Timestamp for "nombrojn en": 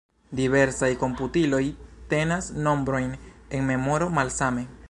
2.69-3.73